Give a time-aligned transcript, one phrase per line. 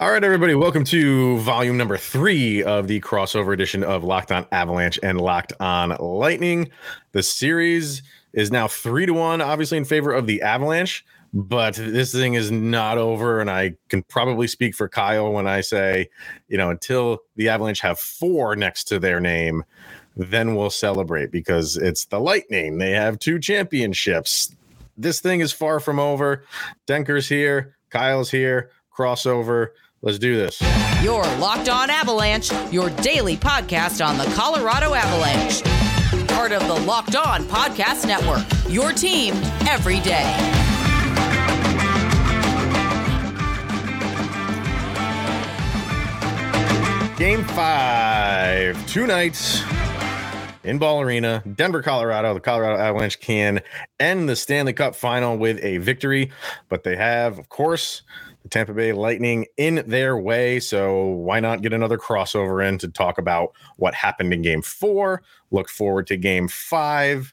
[0.00, 4.46] All right, everybody, welcome to volume number three of the crossover edition of Locked On
[4.52, 6.70] Avalanche and Locked On Lightning.
[7.10, 12.12] The series is now three to one, obviously in favor of the Avalanche, but this
[12.12, 13.40] thing is not over.
[13.40, 16.10] And I can probably speak for Kyle when I say,
[16.46, 19.64] you know, until the Avalanche have four next to their name,
[20.16, 22.78] then we'll celebrate because it's the Lightning.
[22.78, 24.54] They have two championships.
[24.96, 26.44] This thing is far from over.
[26.86, 29.70] Denker's here, Kyle's here, crossover.
[30.00, 30.60] Let's do this.
[31.02, 35.62] Your Locked On Avalanche, your daily podcast on the Colorado Avalanche.
[36.28, 38.44] Part of the Locked On Podcast Network.
[38.72, 39.34] Your team
[39.66, 40.24] every day.
[47.16, 49.64] Game five, two nights
[50.62, 52.32] in Ball Arena, Denver, Colorado.
[52.34, 53.60] The Colorado Avalanche can
[53.98, 56.30] end the Stanley Cup final with a victory,
[56.68, 58.02] but they have, of course,
[58.50, 60.60] Tampa Bay Lightning in their way.
[60.60, 65.22] So why not get another crossover in to talk about what happened in game four?
[65.50, 67.32] Look forward to game five.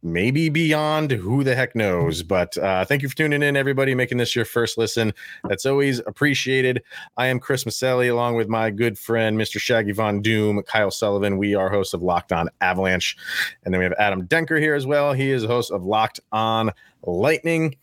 [0.00, 2.22] Maybe beyond, who the heck knows?
[2.22, 5.12] But uh, thank you for tuning in, everybody, making this your first listen.
[5.48, 6.84] That's always appreciated.
[7.16, 9.58] I am Chris Maselli, along with my good friend, Mr.
[9.58, 11.36] Shaggy Von Doom, Kyle Sullivan.
[11.36, 13.16] We are hosts of Locked On Avalanche.
[13.64, 15.12] And then we have Adam Denker here as well.
[15.12, 16.70] He is a host of Locked On
[17.02, 17.74] Lightning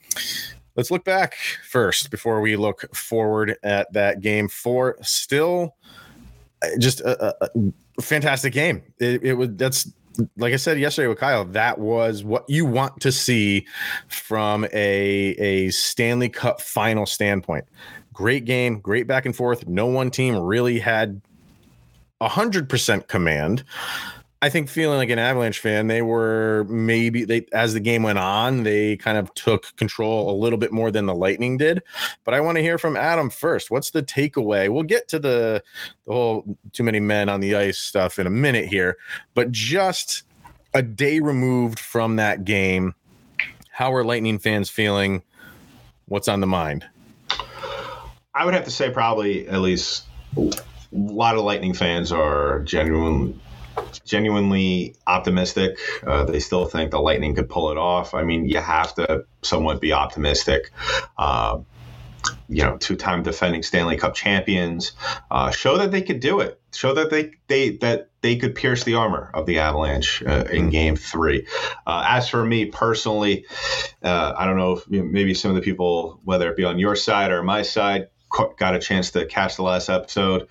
[0.76, 1.36] let's look back
[1.68, 4.98] first before we look forward at that game four.
[5.02, 5.76] Still,
[6.62, 8.84] uh, just a, a, fantastic game.
[9.00, 9.92] It, it, was that's
[10.38, 11.46] like I said yesterday with Kyle.
[11.46, 13.66] That was what you want to see
[14.08, 17.66] from a a Stanley Cup final standpoint.
[18.14, 19.68] Great game, great back and forth.
[19.68, 21.22] No one team really had
[22.22, 23.64] hundred percent command.
[24.42, 28.20] I think feeling like an Avalanche fan, they were maybe they as the game went
[28.20, 31.82] on, they kind of took control a little bit more than the Lightning did.
[32.24, 33.72] But I want to hear from Adam first.
[33.72, 34.70] What's the takeaway?
[34.70, 35.64] We'll get to the
[36.06, 38.98] the whole too many men on the ice stuff in a minute here,
[39.34, 40.24] but just
[40.74, 42.94] a day removed from that game,
[43.72, 45.24] how are Lightning fans feeling?
[46.08, 46.86] What's on the mind?
[48.36, 50.04] I would have to say probably at least
[50.38, 50.52] a
[50.92, 53.40] lot of Lightning fans are genuine
[54.06, 55.78] genuinely optimistic.
[56.06, 58.14] Uh, they still think the Lightning could pull it off.
[58.14, 60.72] I mean, you have to somewhat be optimistic.
[61.18, 61.60] Uh,
[62.48, 64.94] you know, two-time defending Stanley Cup champions,
[65.30, 66.60] uh, show that they could do it.
[66.74, 70.70] Show that they they that they could pierce the armor of the Avalanche uh, in.
[70.70, 71.48] Game Three.
[71.86, 73.46] Uh, as for me personally,
[74.04, 76.96] uh, I don't know if maybe some of the people, whether it be on your
[76.96, 78.08] side or my side,
[78.58, 80.48] got a chance to catch the last episode,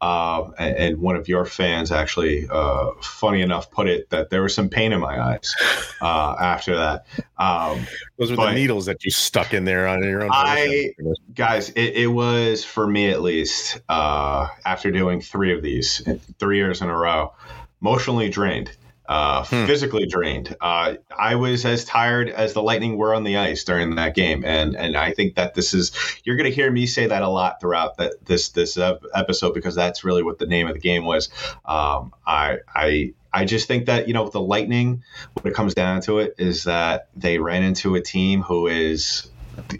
[0.00, 4.42] uh, and, and, one of your fans actually, uh, funny enough, put it that there
[4.42, 5.54] was some pain in my eyes
[6.00, 7.06] uh, after that.
[7.38, 7.86] Um,
[8.18, 10.30] Those were the needles that you stuck in there on your own.
[10.32, 10.90] I,
[11.34, 16.02] guys, it, it, was for me at least uh, after doing three of these,
[16.38, 17.32] three years in a row,
[17.80, 18.70] emotionally drained
[19.06, 19.66] uh, hmm.
[19.66, 20.56] physically drained.
[20.60, 24.44] Uh, I was as tired as the Lightning were on the ice during that game,
[24.44, 25.92] and and I think that this is
[26.24, 29.74] you're going to hear me say that a lot throughout that this this episode because
[29.74, 31.28] that's really what the name of the game was.
[31.64, 33.14] Um, I I.
[33.36, 36.62] I just think that you know the Lightning, when it comes down to it, is
[36.64, 39.28] that they ran into a team who is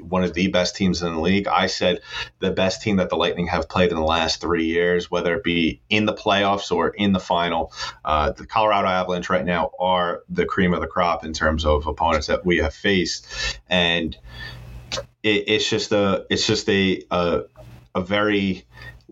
[0.00, 1.46] one of the best teams in the league.
[1.46, 2.00] I said
[2.38, 5.44] the best team that the Lightning have played in the last three years, whether it
[5.44, 7.72] be in the playoffs or in the final.
[8.04, 11.86] Uh, the Colorado Avalanche right now are the cream of the crop in terms of
[11.86, 13.26] opponents that we have faced,
[13.68, 14.16] and
[15.22, 17.42] it, it's just a it's just a a,
[17.94, 18.64] a very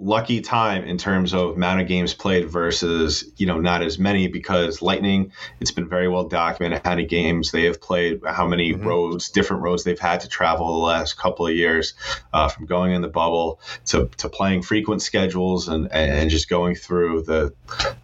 [0.03, 4.27] lucky time in terms of amount of games played versus you know not as many
[4.27, 5.31] because lightning
[5.61, 8.85] it's been very well documented how many games they have played how many mm-hmm.
[8.85, 11.95] roads different roads they've had to travel the last couple of years
[12.33, 16.75] uh, from going in the bubble to, to playing frequent schedules and, and just going
[16.75, 17.55] through the,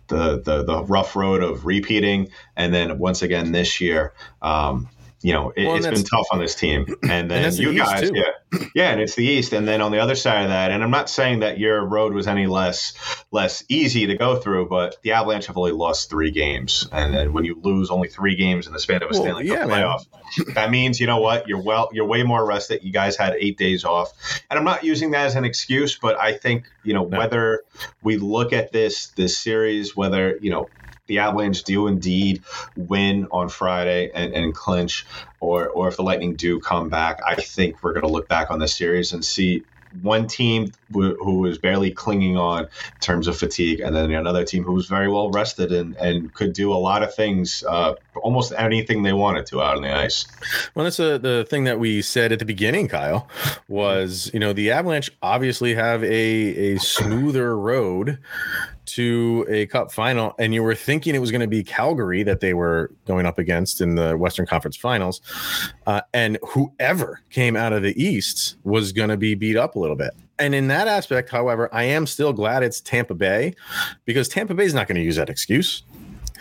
[0.06, 4.88] the the the rough road of repeating and then once again this year um,
[5.20, 6.86] you know, it, has been tough on this team.
[7.08, 9.52] And then and you the guys, yeah, yeah, and it's the East.
[9.52, 12.12] And then on the other side of that, and I'm not saying that your road
[12.12, 12.92] was any less
[13.30, 17.32] less easy to go through, but the Avalanche have only lost three games, and then
[17.32, 20.54] when you lose only three games in the span of a well, Stanley Cup playoff,
[20.54, 22.84] that means you know what you're well, you're way more rested.
[22.84, 24.12] You guys had eight days off,
[24.50, 27.18] and I'm not using that as an excuse, but I think you know no.
[27.18, 27.62] whether
[28.02, 30.68] we look at this this series, whether you know
[31.08, 32.42] the Avalanche do indeed
[32.76, 35.04] win on Friday and, and clinch,
[35.40, 38.50] or or if the Lightning do come back, I think we're going to look back
[38.50, 39.64] on this series and see
[40.02, 44.44] one team w- who was barely clinging on in terms of fatigue, and then another
[44.44, 47.94] team who was very well rested and, and could do a lot of things, uh,
[48.16, 50.26] almost anything they wanted to out on the ice.
[50.74, 53.28] Well, that's a, the thing that we said at the beginning, Kyle,
[53.68, 58.18] was you know the Avalanche obviously have a a smoother road
[58.88, 62.40] to a cup final and you were thinking it was going to be calgary that
[62.40, 65.20] they were going up against in the western conference finals
[65.86, 69.78] uh, and whoever came out of the east was going to be beat up a
[69.78, 73.54] little bit and in that aspect however i am still glad it's tampa bay
[74.04, 75.82] because tampa bay is not going to use that excuse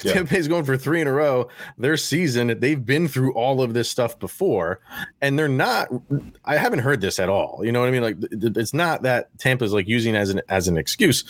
[0.03, 0.13] yeah.
[0.13, 1.47] Tampa Bay's going for three in a row.
[1.77, 4.79] Their season, they've been through all of this stuff before,
[5.21, 5.89] and they're not.
[6.45, 7.61] I haven't heard this at all.
[7.63, 8.01] You know what I mean?
[8.03, 11.23] Like it's not that Tampa's like using as an as an excuse,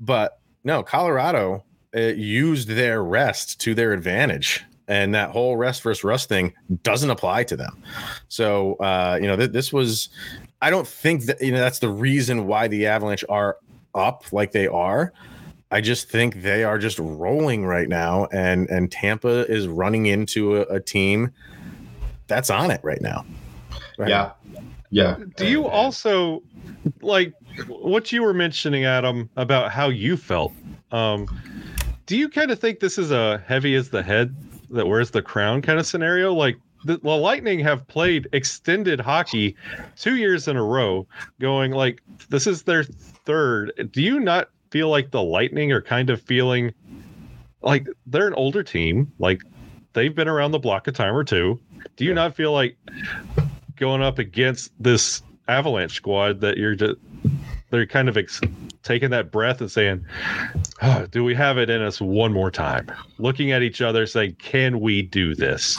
[0.00, 1.64] but no, Colorado
[1.96, 4.64] uh, used their rest to their advantage.
[4.88, 6.52] And that whole rest versus rust thing
[6.82, 7.82] doesn't apply to them.
[8.28, 10.10] So, uh, you know, th- this was,
[10.60, 13.56] I don't think that, you know, that's the reason why the Avalanche are
[13.94, 15.12] up like they are.
[15.70, 20.58] I just think they are just rolling right now, and and Tampa is running into
[20.58, 21.32] a, a team
[22.28, 23.26] that's on it right now.
[23.98, 24.08] Right?
[24.08, 24.30] Yeah,
[24.96, 25.16] yeah.
[25.36, 26.42] Do you also
[27.02, 27.34] like
[27.68, 30.54] what you were mentioning, Adam, about how you felt?
[30.90, 31.26] Um,
[32.06, 34.34] do you kind of think this is a heavy as the head
[34.70, 36.32] that wears the crown kind of scenario?
[36.32, 36.56] Like
[36.86, 39.54] the, the Lightning have played extended hockey
[39.96, 41.06] two years in a row,
[41.40, 43.90] going like this is their third.
[43.92, 46.72] Do you not feel like the Lightning are kind of feeling
[47.60, 49.12] like they're an older team?
[49.18, 49.42] Like
[49.92, 51.60] they've been around the block a time or two.
[51.96, 52.78] Do you not feel like
[53.76, 56.96] going up against this Avalanche squad that you're just
[57.70, 58.40] they're kind of ex-
[58.82, 60.04] taking that breath and saying,
[60.82, 64.36] oh, "Do we have it in us one more time?" Looking at each other, saying,
[64.38, 65.78] "Can we do this?"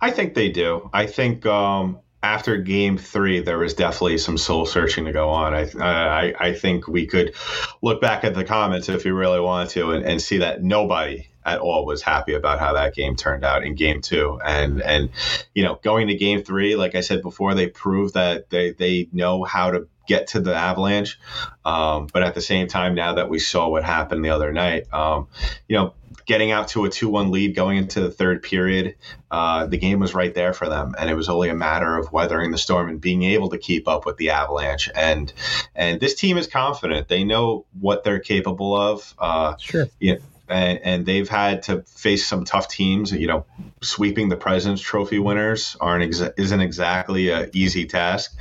[0.00, 0.90] I think they do.
[0.92, 5.54] I think um, after Game Three, there was definitely some soul searching to go on.
[5.54, 7.34] I, I I think we could
[7.80, 11.28] look back at the comments if you really wanted to and, and see that nobody
[11.44, 14.40] at all was happy about how that game turned out in game two.
[14.44, 15.10] And and
[15.54, 19.08] you know, going to game three, like I said before, they proved that they they
[19.12, 21.18] know how to get to the Avalanche.
[21.64, 24.92] Um, but at the same time, now that we saw what happened the other night,
[24.92, 25.28] um,
[25.68, 25.94] you know,
[26.26, 28.94] getting out to a 2-1 lead going into the third period
[29.32, 30.94] uh, the game was right there for them.
[30.98, 33.88] And it was only a matter of weathering the storm and being able to keep
[33.88, 34.90] up with the avalanche.
[34.94, 35.32] And
[35.74, 37.08] and this team is confident.
[37.08, 39.14] They know what they're capable of.
[39.18, 39.86] Uh, sure.
[39.98, 40.20] you know,
[40.52, 43.12] and, and they've had to face some tough teams.
[43.12, 43.46] You know,
[43.80, 48.36] sweeping the President's Trophy winners aren't exa- isn't exactly an easy task.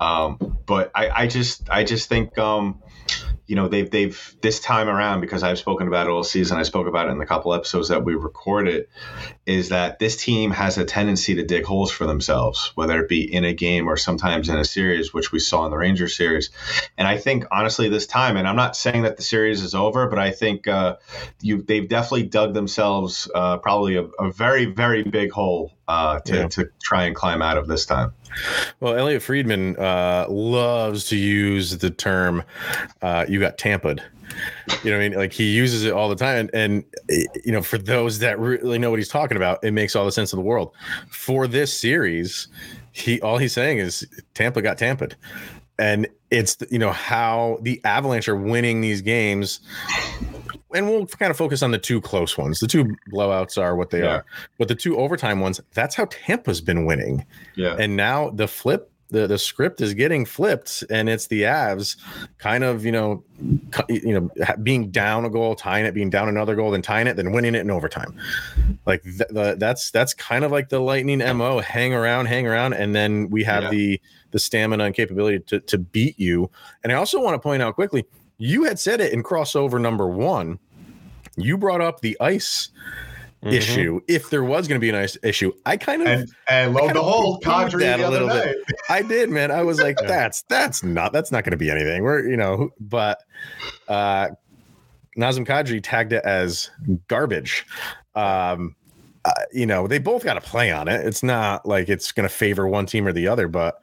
[0.00, 2.82] Um, but I, I just I just think um,
[3.52, 6.56] you know they've they've this time around because I've spoken about it all season.
[6.56, 8.86] I spoke about it in the couple episodes that we recorded.
[9.44, 13.30] Is that this team has a tendency to dig holes for themselves, whether it be
[13.30, 16.48] in a game or sometimes in a series, which we saw in the Rangers series.
[16.96, 20.08] And I think honestly, this time, and I'm not saying that the series is over,
[20.08, 20.96] but I think uh,
[21.42, 26.34] you they've definitely dug themselves uh, probably a, a, very very big hole uh, to
[26.34, 26.48] yeah.
[26.48, 28.14] to try and climb out of this time.
[28.80, 32.44] Well, Elliotte Friedman uh, loves to use the term
[33.02, 34.00] uh, "you got tamped."
[34.82, 36.84] You know, I mean, like he uses it all the time, and, and
[37.44, 40.12] you know, for those that really know what he's talking about, it makes all the
[40.12, 40.74] sense in the world.
[41.10, 42.48] For this series,
[42.92, 45.16] he all he's saying is Tampa got tamped,
[45.78, 49.60] and it's you know how the Avalanche are winning these games
[50.74, 52.60] and we'll kind of focus on the two close ones.
[52.60, 54.06] The two blowouts are what they yeah.
[54.06, 54.24] are,
[54.58, 57.26] but the two overtime ones, that's how Tampa's been winning.
[57.56, 57.76] Yeah.
[57.78, 61.96] And now the flip, the, the script is getting flipped, and it's the Avs
[62.38, 63.22] kind of, you know,
[63.88, 64.30] you know,
[64.62, 67.54] being down a goal, tying it, being down another goal, then tying it, then winning
[67.54, 68.18] it in overtime.
[68.86, 71.60] Like th- the, that's that's kind of like the Lightning mo.
[71.60, 73.70] Hang around, hang around, and then we have yeah.
[73.70, 74.00] the
[74.32, 76.50] the stamina and capability to to beat you.
[76.82, 78.04] And I also want to point out quickly
[78.38, 80.58] you had said it in crossover number one.
[81.36, 82.70] You brought up the ice
[83.42, 83.54] mm-hmm.
[83.54, 84.00] issue.
[84.08, 86.84] If there was going to be an ice issue, I kind of and, and lo
[86.84, 88.56] and behold, Kadri that a little bit.
[88.88, 89.50] I did, man.
[89.50, 92.02] I was like, that's that's not that's not going to be anything.
[92.02, 93.22] We're you know, but
[93.88, 94.28] uh,
[95.16, 96.70] Nazem Kadri tagged it as
[97.08, 97.66] garbage.
[98.14, 98.76] Um,
[99.24, 101.06] uh, you know, they both got to play on it.
[101.06, 103.80] It's not like it's going to favor one team or the other, but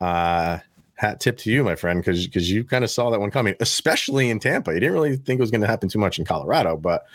[0.00, 0.58] uh,
[1.00, 3.54] hat tip to you, my friend, because because you kind of saw that one coming,
[3.60, 4.74] especially in Tampa.
[4.74, 7.06] You didn't really think it was going to happen too much in Colorado, but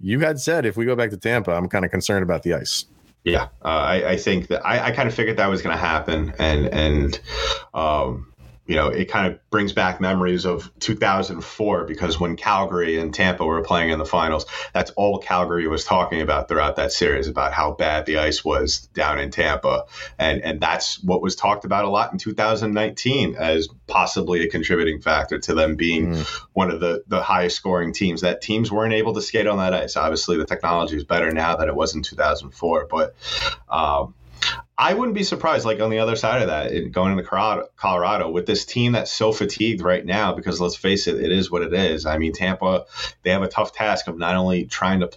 [0.00, 2.54] you had said if we go back to Tampa, I'm kind of concerned about the
[2.54, 2.86] ice.
[3.24, 5.80] Yeah, uh, I, I, think that I, I, kind of figured that was going to
[5.80, 7.20] happen, and and
[7.74, 8.31] um,
[8.64, 13.44] you know, it kind of brings back memories of 2004 because when Calgary and Tampa
[13.44, 17.52] were playing in the finals, that's all Calgary was talking about throughout that series about
[17.52, 21.84] how bad the ice was down in Tampa, and and that's what was talked about
[21.84, 26.40] a lot in 2019 as possibly a contributing factor to them being mm.
[26.52, 28.20] one of the the highest scoring teams.
[28.20, 29.96] That teams weren't able to skate on that ice.
[29.96, 33.16] Obviously, the technology is better now than it was in 2004, but.
[33.68, 34.14] Um,
[34.82, 38.46] I wouldn't be surprised, like on the other side of that, going into Colorado with
[38.46, 41.72] this team that's so fatigued right now, because let's face it, it is what it
[41.72, 42.04] is.
[42.04, 42.86] I mean, Tampa,
[43.22, 45.10] they have a tough task of not only trying to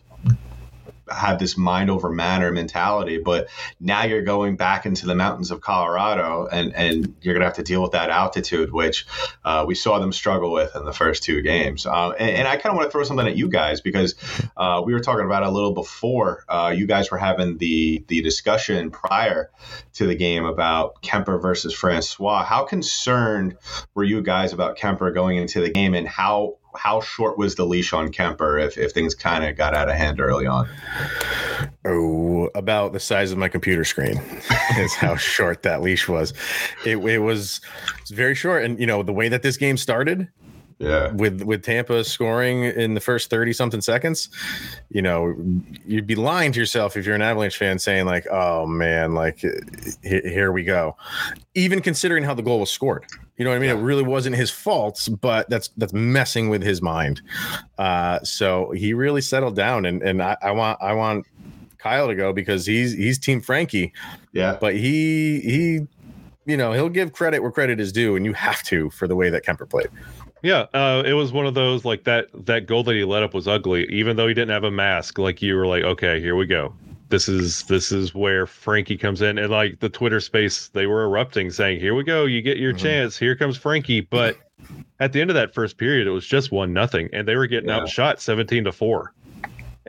[1.10, 3.48] have this mind over matter mentality, but
[3.80, 7.64] now you're going back into the mountains of Colorado and, and you're to have to
[7.64, 9.06] deal with that altitude, which
[9.44, 11.86] uh, we saw them struggle with in the first two games.
[11.86, 14.16] Uh, and, and, I kind of want to throw something at you guys because
[14.56, 16.46] uh, we were talking about a little before.
[16.48, 19.52] Uh, you guys were having the, the discussion prior
[19.94, 22.46] to the game about Kuemper versus Francouz.
[22.46, 23.58] How concerned
[23.94, 27.66] were you guys about Kuemper going into the game and how how short was the
[27.66, 30.68] leash on Kuemper if, if things kind of got out of hand early on?
[31.86, 34.18] Oh, about the size of my computer screen
[34.78, 36.34] is how short that leash was.
[36.86, 38.64] It, it was, it was very short.
[38.64, 40.28] And, you know, the way that this game started,
[40.80, 41.12] yeah.
[41.12, 44.30] With with Tampa scoring in the first 30 something seconds,
[44.90, 45.34] you know,
[45.86, 49.44] you'd be lying to yourself if you're an Avalanche fan saying like, "Oh man, like
[50.04, 50.98] here we go."
[51.54, 53.06] Even considering how the goal was scored.
[53.38, 53.70] You know what I mean?
[53.70, 53.78] Yeah.
[53.78, 57.22] It really wasn't his fault, but that's that's messing with his mind.
[57.78, 61.26] Uh, so he really settled down, and and I, I want I want
[61.78, 63.94] Kyle to go because he's he's Team Frankie.
[64.34, 65.88] Yeah, but he he,
[66.46, 69.16] you know, he'll give credit where credit is due, and you have to for the
[69.16, 69.88] way that Kuemper played.
[70.46, 73.34] Yeah, uh, it was one of those like that that goal that he let up
[73.34, 75.18] was ugly, even though he didn't have a mask.
[75.18, 76.76] Like you were like, okay, here we go
[77.10, 81.04] this is this is where Frankie comes in and like the Twitter space they were
[81.04, 82.84] erupting saying here we go you get your mm-hmm.
[82.84, 84.38] chance here comes Frankie but
[85.00, 87.48] at the end of that first period it was just one nothing and they were
[87.48, 87.78] getting yeah.
[87.78, 89.14] outshot 17 to 4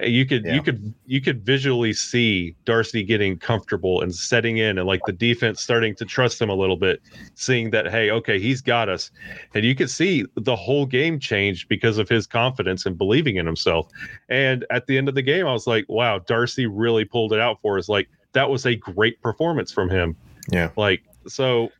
[0.02, 0.54] you could yeah.
[0.54, 5.12] you could you could visually see Darcy getting comfortable and setting in and like the
[5.12, 7.00] defense starting to trust him a little bit,
[7.34, 9.10] seeing that hey, okay, he's got us.
[9.54, 13.46] And you could see the whole game change because of his confidence and believing in
[13.46, 13.88] himself.
[14.28, 17.40] And at the end of the game, I was like, wow, Darcy really pulled it
[17.40, 17.88] out for us.
[17.88, 20.14] Like that was a great performance from him.
[20.50, 20.70] Yeah.
[20.76, 21.70] Like so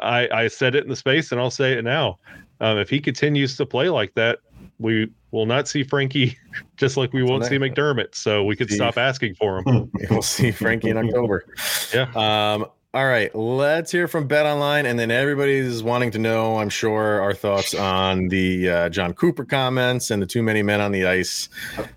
[0.00, 2.18] I I said it in the space and I'll say it now.
[2.60, 4.40] Um, if he continues to play like that,
[4.78, 6.38] we will not see Frankie
[6.76, 8.14] just like we won't see McDermott.
[8.14, 9.90] So we could stop asking for him.
[10.10, 11.44] we'll see Frankie in October.
[11.92, 12.10] Yeah.
[12.14, 16.70] Um, all right, let's hear from Bet Online, and then everybody's wanting to know, I'm
[16.70, 20.90] sure, our thoughts on the uh, Jon Cooper comments and the too many men on
[20.90, 21.50] the ice.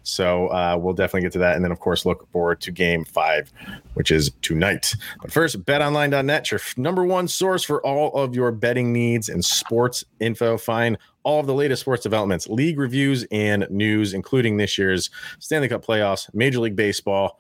[0.04, 3.06] So uh, we'll definitely get to that, and then of course look forward to Game
[3.06, 3.54] Five,
[3.94, 4.94] which is tonight.
[5.22, 10.04] But first, BetOnline.net, your number one source for all of your betting needs and sports
[10.20, 10.58] info.
[10.58, 15.10] Find all of the latest sports developments, league reviews, and news, including this year's
[15.40, 17.40] Stanley Cup playoffs, Major League Baseball.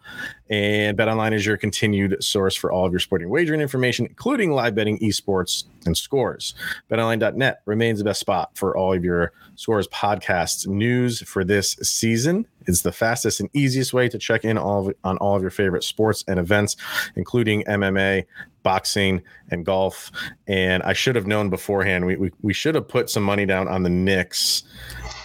[0.49, 4.75] And BetOnline is your continued source for all of your sporting wagering information, including live
[4.75, 6.53] betting, esports, and scores.
[6.89, 12.45] BetOnline.net remains the best spot for all of your scores podcasts news for this season.
[12.67, 15.51] It's the fastest and easiest way to check in all of, on all of your
[15.51, 16.75] favorite sports and events,
[17.15, 18.25] including MMA,
[18.63, 20.11] boxing, and golf.
[20.47, 22.05] And I should have known beforehand.
[22.05, 24.63] We, we, we should have put some money down on the Knicks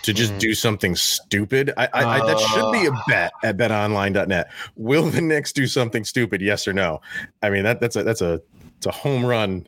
[0.02, 0.38] to just mm.
[0.38, 1.72] do something stupid.
[1.76, 3.02] I, I, I, that should be a uh.
[3.08, 4.50] bet at betonline.net.
[4.76, 6.40] Will the Knicks do something stupid?
[6.40, 7.00] Yes or no?
[7.42, 8.40] I mean that that's a that's a
[8.76, 9.66] it's a home run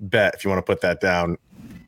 [0.00, 1.38] bet if you want to put that down.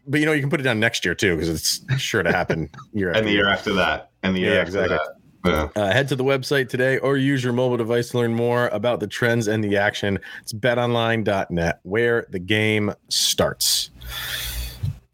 [0.06, 2.32] But you know you can put it down next year too because it's sure to
[2.32, 4.96] happen year and the year after that and the year yeah, after exactly.
[4.96, 5.16] that.
[5.44, 5.68] Yeah.
[5.74, 9.00] Uh, head to the website today or use your mobile device to learn more about
[9.00, 10.20] the trends and the action.
[10.40, 13.90] It's betonline.net where the game starts.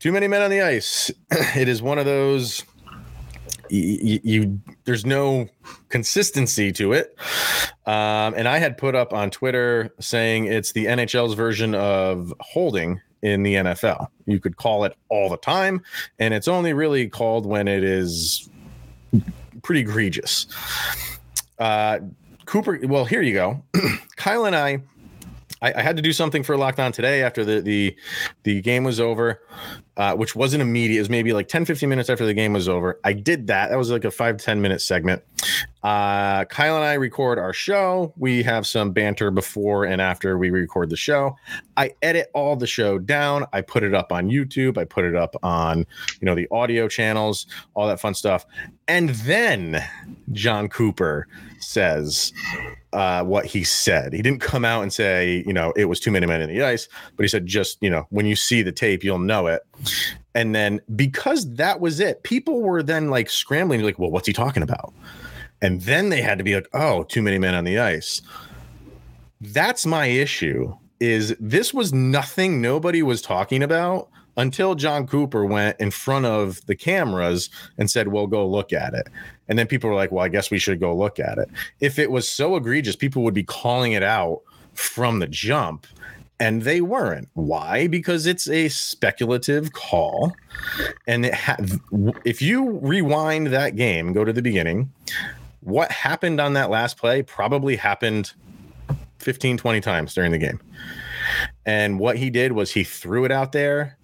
[0.01, 1.11] Too many men on the ice.
[1.31, 2.65] it is one of those
[3.71, 5.49] you, you, there's no
[5.89, 7.17] consistency to it.
[7.87, 13.01] Um, and I had put up on Twitter saying it's the NHL's version of holding
[13.23, 14.09] in the NFL.
[14.27, 15.83] You could call it all the time,
[16.19, 18.49] and it's only really called when it is
[19.63, 20.47] pretty egregious.
[21.59, 21.99] Uh,
[22.47, 23.63] Cooper, well, here you go.
[24.17, 24.81] Kyle and I,
[25.63, 27.97] I, I, had to do something for Locked On today after the the
[28.45, 29.43] the game was over,
[29.97, 30.99] uh, which wasn't immediate.
[30.99, 33.01] It was maybe like 10, 15 minutes after the game was over.
[33.05, 33.71] I did that.
[33.71, 35.23] That was like a five, 10 minute segment.
[35.83, 38.13] Uh, Kyle and I record our show.
[38.17, 41.37] We have some banter before and after we record the show.
[41.77, 43.47] I edit all the show down.
[43.53, 44.79] I put it up on YouTube.
[44.79, 45.87] I put it up on,
[46.21, 48.47] you know, the audio channels, all that fun stuff.
[48.87, 49.85] And then
[50.33, 51.27] Jon Cooper
[51.69, 52.33] says
[52.95, 54.13] uh, what he said.
[54.13, 56.63] He didn't come out and say, you know, it was too many men in the
[56.63, 59.63] ice, but he said, just, you know, when you see the tape, you'll know it.
[60.35, 64.33] And then because that was it, people were then like scrambling, like, well, what's he
[64.33, 64.95] talking about?
[65.61, 68.23] And then they had to be like, oh, too many men on the ice.
[69.41, 70.75] That's my issue.
[71.01, 76.65] Is this was nothing nobody was talking about until Jon Cooper went in front of
[76.67, 79.09] the cameras and said, Well, go look at it.
[79.49, 81.49] And then people were like, Well, I guess we should go look at it.
[81.81, 84.43] If it was so egregious, people would be calling it out
[84.75, 85.87] from the jump.
[86.41, 87.29] And they weren't.
[87.35, 87.89] Why?
[87.89, 90.33] Because it's a speculative call.
[91.09, 91.57] And it ha-
[92.25, 94.93] if you rewind that game, go to the beginning,
[95.61, 98.33] what happened on that last play probably happened
[99.19, 100.61] 15, 20 times during the game.
[101.67, 103.99] And what he did was he threw it out there.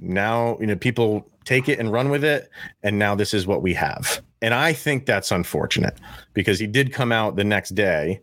[0.00, 2.50] Now, you know, people take it and run with it.
[2.82, 4.22] And now this is what we have.
[4.40, 5.98] And I think that's unfortunate
[6.34, 8.20] because he did come out the next day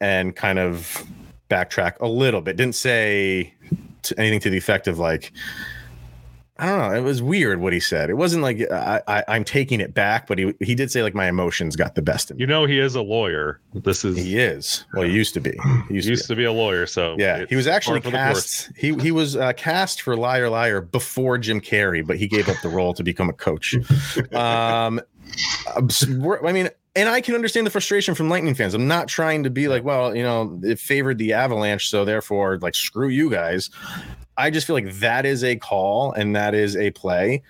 [0.00, 1.04] and kind of
[1.48, 2.56] backtrack a little bit.
[2.56, 3.54] Didn't say
[4.18, 5.32] anything to the effect of like,
[6.56, 6.96] I don't know.
[6.96, 8.10] It was weird what he said.
[8.10, 11.14] It wasn't like I, I, am taking it back, but he he did say like
[11.14, 12.42] my emotions got the best of me.
[12.42, 13.60] You know, he is a lawyer.
[13.72, 14.84] This is he is.
[14.94, 15.58] Well, he used to be.
[15.88, 16.42] He used, used to, be.
[16.42, 16.44] to, be.
[16.44, 16.86] a lawyer.
[16.86, 18.70] So yeah, he was actually cast.
[18.76, 22.60] He he was uh, cast for Liar Liar before Jim Carrey, but he gave up
[22.62, 23.74] the role to become a coach.
[24.32, 25.00] um,
[25.76, 28.74] I mean, and I can understand the frustration from Lightning fans.
[28.74, 32.58] I'm not trying to be like, well, you know, it favored the Avalanche, so therefore,
[32.58, 33.70] like, screw you guys.
[34.36, 37.42] I just feel like that is a call and that is a play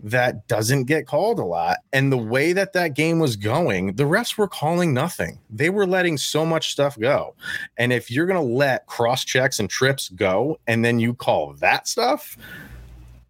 [0.00, 1.78] that doesn't get called a lot.
[1.92, 5.38] And the way that that game was going, the refs were calling nothing.
[5.50, 7.34] They were letting so much stuff go.
[7.76, 11.54] And if you're going to let cross checks and trips go and then you call
[11.54, 12.36] that stuff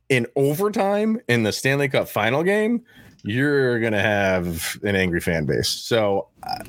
[0.09, 2.85] in overtime in the Stanley Cup final game,
[3.23, 5.69] you're going to have an angry fan base.
[5.69, 6.65] So, uh,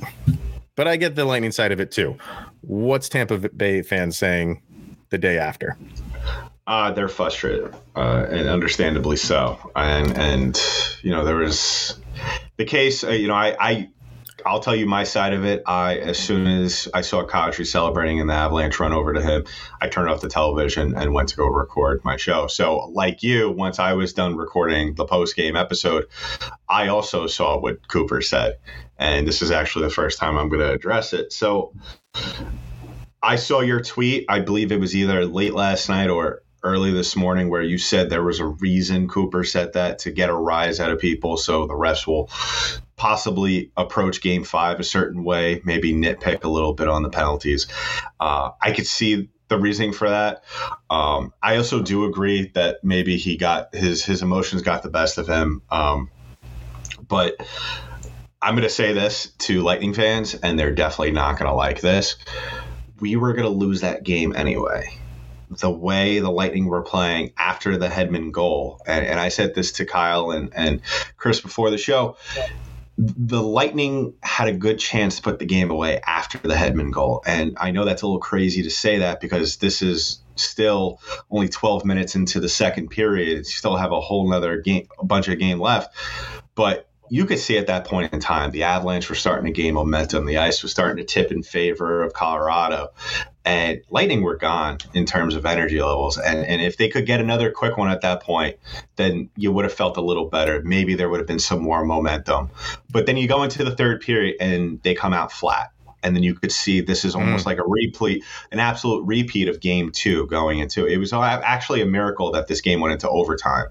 [0.76, 2.18] but I get the lightning side of it too.
[2.62, 4.62] What's Tampa Bay fans saying
[5.10, 5.78] the day after?
[6.66, 9.72] Uh, they're frustrated, uh, and understandably so.
[9.76, 10.62] And and
[11.02, 11.98] you know there was
[12.58, 13.06] the case.
[13.06, 13.90] Uh, you know, I, I
[14.48, 15.64] I'll tell you my side of it.
[15.66, 19.44] I as soon as I saw Kadri celebrating in the Avalanche run over to him,
[19.82, 22.48] I turned off the television and went to go record my show.
[22.48, 26.08] So, like you, once I was done recording the post game episode,
[26.70, 28.58] I also saw what Cooper said,
[28.98, 31.34] and this is actually the first time I'm going to address it.
[31.34, 31.74] So.
[33.22, 34.26] I saw your tweet.
[34.30, 38.10] I believe it was either late last night or early this morning where you said
[38.10, 41.66] there was a reason Cooper said that to get a rise out of people so
[41.66, 42.30] the refs will
[42.98, 47.68] possibly approach game five a certain way, maybe nitpick a little bit on the penalties.
[48.20, 50.44] Uh, I could see the reasoning for that.
[50.90, 55.18] Um, I also do agree that maybe he got his his emotions got the best
[55.18, 55.62] of him.
[55.72, 56.10] Um,
[57.08, 57.38] but
[58.42, 61.80] I'm going to say this to Lightning fans, and they're definitely not going to like
[61.80, 62.18] this
[63.00, 64.98] we were going to lose that game anyway.
[65.50, 69.72] The way the Lightning were playing after the Hedman goal, and, and I said this
[69.74, 70.82] to Kyle and, and
[71.16, 72.18] Chris before the show,
[72.98, 77.24] the Lightning had a good chance to put the game away after the Hedman goal.
[77.28, 81.48] And I know that's a little crazy to say that because this is still only
[81.48, 83.38] 12 minutes into the second period.
[83.38, 85.96] You still have a whole nother game, a bunch of game left.
[86.56, 89.76] But you could see at that point in time the Avalanche were starting to gain
[89.76, 90.26] momentum.
[90.26, 92.90] The ice was starting to tip in favor of Colorado,
[93.48, 96.18] and Lightning were gone in terms of energy levels.
[96.18, 98.58] And and if they could get another quick one at that point,
[98.98, 100.62] then you would have felt a little better.
[100.64, 102.50] Maybe there would have been some more momentum.
[102.92, 105.72] But then you go into the third period and they come out flat
[106.08, 107.48] and then you could see this is almost mm.
[107.48, 110.98] like a repeat, an absolute repeat of game two going into it.
[110.98, 113.68] was actually a miracle that this game went into overtime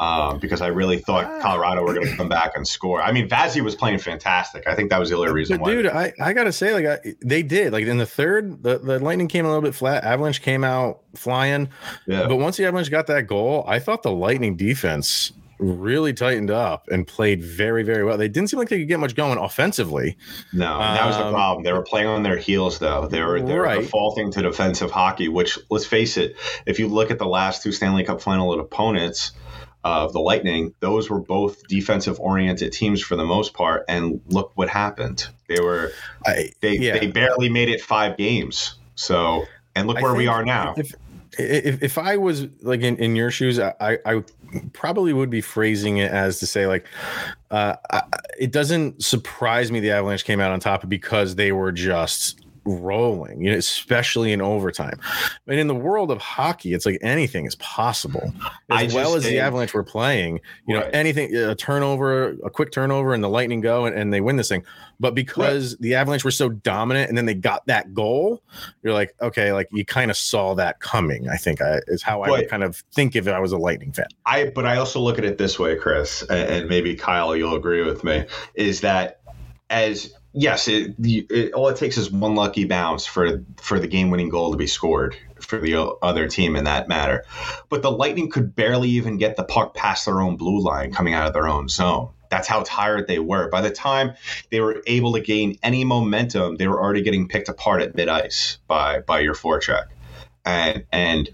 [0.00, 1.42] um, because I really thought.
[1.42, 3.02] Colorado were going to come back and score.
[3.02, 4.66] I mean, Vazzy was playing fantastic.
[4.66, 5.70] I think that was the only reason but why.
[5.70, 7.72] Dude, I, I got to say, like, I, they did.
[7.72, 10.04] Like, in the third, the, the Lightning came a little bit flat.
[10.04, 11.68] Avalanche came out flying.
[12.06, 12.28] Yeah.
[12.28, 16.88] But once the Avalanche got that goal, I thought the Lightning defense really tightened up
[16.88, 18.18] and played very, very well.
[18.18, 20.16] They didn't seem like they could get much going offensively.
[20.52, 21.64] No, that was the um, problem.
[21.64, 23.06] They were playing on their heels, though.
[23.06, 23.80] They were they were right.
[23.80, 25.28] defaulting to defensive hockey.
[25.28, 29.32] Which, let's face it, if you look at the last two Stanley Cup final opponents
[29.84, 33.84] of the Lightning, those were both defensive oriented teams for the most part.
[33.88, 35.28] And look what happened.
[35.48, 35.92] They were
[36.26, 36.98] I, they yeah.
[36.98, 38.76] they barely made it five games.
[38.94, 39.44] So
[39.74, 40.74] and look where we are now.
[41.38, 44.22] If, if I was like in, in your shoes, I, I
[44.72, 46.86] probably would be phrasing it as to say like,
[47.50, 48.02] uh, I,
[48.38, 53.42] it doesn't surprise me the Avalanche came out on top because they were just rolling,
[53.42, 54.98] you know, especially in overtime.
[55.46, 58.32] But in the world of hockey, it's like anything is possible.
[58.70, 60.84] As well as the Avalanche were playing, you right.
[60.84, 64.20] know, anything, uh, a turnover, a quick turnover, and the Lightning go and, and they
[64.20, 64.64] win this thing.
[65.00, 65.80] But because right.
[65.80, 68.42] the Avalanche were so dominant and then they got that goal,
[68.82, 71.28] you're like, okay, like you kind of saw that coming.
[71.28, 73.92] I think I, is how I would kind of think if I was a Lightning
[73.92, 74.06] fan.
[74.26, 77.56] I, but I also look at it this way, Chris, and, and maybe Kyle, you'll
[77.56, 79.20] agree with me, is that
[79.70, 84.10] as yes, it, it, all it takes is one lucky bounce for for the game
[84.10, 87.24] winning goal to be scored for the other team in that matter.
[87.68, 91.14] But the Lightning could barely even get the puck past their own blue line coming
[91.14, 92.10] out of their own zone.
[92.30, 93.50] That's how tired they were.
[93.50, 94.14] By the time
[94.50, 98.08] they were able to gain any momentum, they were already getting picked apart at mid
[98.08, 99.86] ice by by your forecheck.
[100.44, 101.28] And and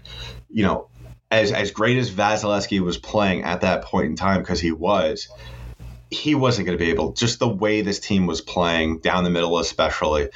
[0.49, 0.89] you know,
[1.31, 5.29] as as great as Vasilevskiy was playing at that point in time, because he was,
[6.11, 9.29] he wasn't going to be able just the way this team was playing down the
[9.29, 10.29] middle especially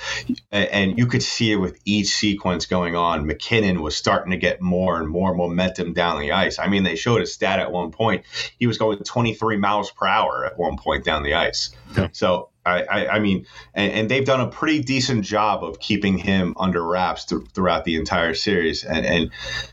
[0.52, 4.62] and you could see it with each sequence going on MacKinnon was starting to get
[4.62, 7.92] more and more momentum down the ice i mean they showed a stat at one
[7.92, 8.24] point
[8.60, 12.08] he was going 23 miles per hour at one point down the ice yeah.
[12.12, 16.18] so I, I, I, mean, and, and, they've done a pretty decent job of keeping
[16.18, 18.84] him under wraps th- throughout the entire series.
[18.86, 19.32] And, and,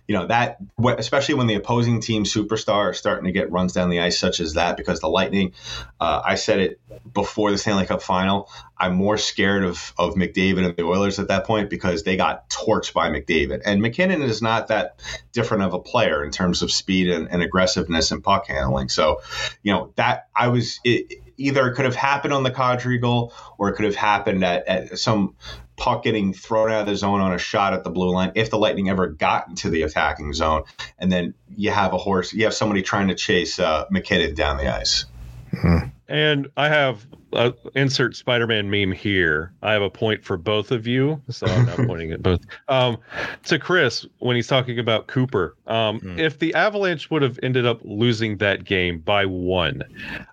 [0.08, 0.58] you know, that,
[0.98, 4.40] especially when the opposing team superstar is starting to get runs down the ice, such
[4.40, 5.52] as that, because the Lightning,
[6.00, 6.80] uh, I said it
[7.12, 11.28] before the Stanley Cup final, I'm more scared of, of McDavid and the Oilers at
[11.28, 13.62] that point because they got torched by McDavid.
[13.64, 15.00] And MacKinnon is not that
[15.32, 18.88] different of a player in terms of speed and, and aggressiveness and puck handling.
[18.88, 19.20] So,
[19.62, 23.32] you know, that I was, it, either it could have happened on the Kadri goal
[23.58, 25.34] or it could have happened at, at some
[25.76, 28.50] puck getting thrown out of the zone on a shot at the blue line if
[28.50, 30.64] the Lightning ever got into the attacking zone.
[30.98, 34.58] And then you have a horse, you have somebody trying to chase uh, MacKinnon down
[34.58, 35.06] the ice.
[35.52, 35.88] Mm-hmm.
[36.08, 39.52] And I have uh, insert Spider-Man meme here.
[39.62, 42.40] I have a point for both of you, so I'm not pointing at both.
[42.68, 42.98] Um,
[43.44, 46.18] to Chris when he's talking about Cooper, um, mm.
[46.18, 49.82] if the Avalanche would have ended up losing that game by one,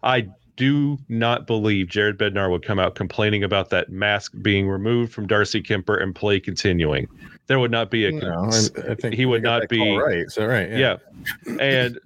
[0.01, 5.13] I do not believe Jared Bednar would come out complaining about that mask being removed
[5.13, 7.07] from Darcy Kuemper and play continuing.
[7.45, 8.11] There would not be a.
[8.11, 10.29] No, I, I think he would not be right.
[10.29, 10.97] So right, yeah.
[11.45, 11.57] yeah.
[11.61, 11.99] and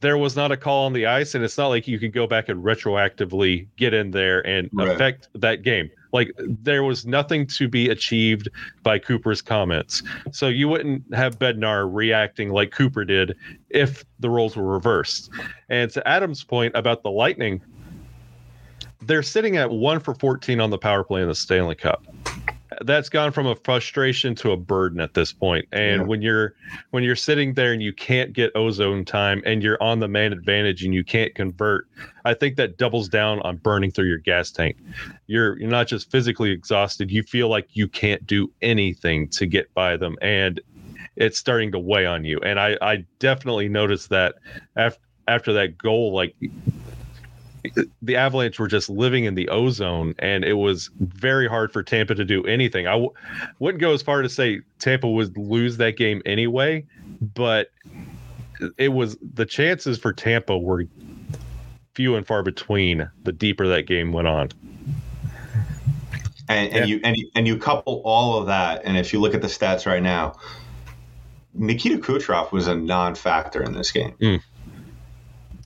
[0.00, 2.26] there was not a call on the ice, and it's not like you could go
[2.26, 4.88] back and retroactively get in there and right.
[4.88, 5.90] affect that game.
[6.12, 8.48] Like there was nothing to be achieved
[8.82, 10.02] by Cooper's comments.
[10.32, 13.36] So you wouldn't have Bednar reacting like Cooper did
[13.70, 15.30] if the roles were reversed.
[15.68, 17.60] And to Adam's point about the Lightning,
[19.06, 22.04] they're sitting at one for 14 on the power play in the Stanley Cup.
[22.82, 25.66] That's gone from a frustration to a burden at this point.
[25.72, 26.06] And yeah.
[26.06, 26.54] when you're
[26.90, 30.32] when you're sitting there and you can't get ozone time and you're on the man
[30.32, 31.88] advantage and you can't convert,
[32.26, 34.76] I think that doubles down on burning through your gas tank.
[35.26, 39.72] You're you're not just physically exhausted, you feel like you can't do anything to get
[39.72, 40.60] by them and
[41.14, 42.38] it's starting to weigh on you.
[42.40, 44.34] And I I definitely noticed that
[44.74, 46.34] after after that goal like
[48.02, 52.14] the Avalanche were just living in the ozone, and it was very hard for Tampa
[52.14, 52.86] to do anything.
[52.86, 53.12] I w-
[53.58, 56.86] wouldn't go as far to say Tampa would lose that game anyway,
[57.20, 57.70] but
[58.78, 60.84] it was the chances for Tampa were
[61.94, 64.50] few and far between the deeper that game went on.
[66.48, 66.84] And, and yeah.
[66.84, 69.48] you and you, and you couple all of that, and if you look at the
[69.48, 70.36] stats right now,
[71.54, 74.14] Nikita Kucherov was a non-factor in this game.
[74.20, 74.42] Mm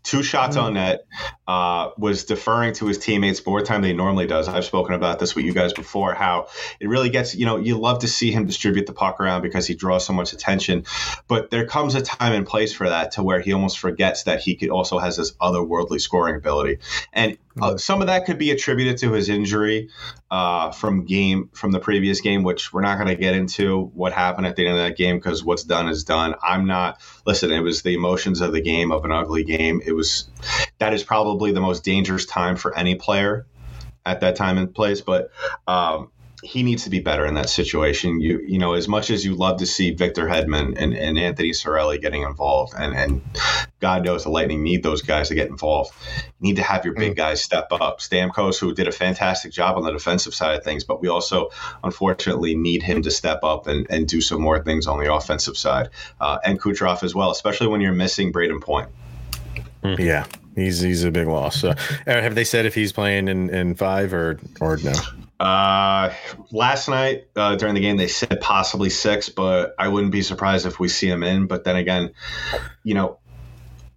[0.02, 1.06] two shots on net,
[1.46, 4.48] uh, was deferring to his teammates more time than he normally does.
[4.48, 7.78] I've spoken about this with you guys before, how it really gets, you know, you
[7.78, 10.84] love to see him distribute the puck around because he draws so much attention.
[11.28, 14.40] But there comes a time and place for that to where he almost forgets that
[14.40, 16.78] he could also has this otherworldly scoring ability.
[17.12, 19.90] And uh, some of that could be attributed to his injury
[20.30, 24.12] uh, from game from the previous game, which we're not going to get into what
[24.12, 26.34] happened at the end of that game because what's done is done.
[26.42, 27.50] I'm not listen.
[27.50, 29.82] It was the emotions of the game of an ugly game.
[29.84, 30.28] It was
[30.78, 33.46] that is probably the most dangerous time for any player
[34.06, 35.00] at that time and place.
[35.00, 35.30] But
[35.66, 36.10] um,
[36.42, 38.20] he needs to be better in that situation.
[38.20, 41.50] You you know, as much as you love to see Victor Hedman and, and Anthony
[41.50, 43.20] Cirelli getting involved, and, and
[43.80, 45.92] God knows the Lightning need those guys to get involved.
[46.40, 47.16] You need to have your big mm.
[47.16, 48.00] guys step up.
[48.00, 51.50] Stamkos, who did a fantastic job on the defensive side of things, but we also
[51.84, 55.56] unfortunately need him to step up and, and do some more things on the offensive
[55.56, 55.90] side.
[56.20, 58.88] Uh, and Kucherov as well, especially when you're missing Brayden Point.
[59.82, 59.98] Mm.
[59.98, 61.64] Yeah, he's he's a big loss.
[61.64, 61.74] Uh,
[62.06, 64.92] have they said if he's playing in, in five or or no?
[65.38, 66.12] Uh,
[66.52, 70.66] last night uh, during the game, they said possibly six, but I wouldn't be surprised
[70.66, 71.46] if we see him in.
[71.46, 72.12] But then again,
[72.84, 73.20] you know,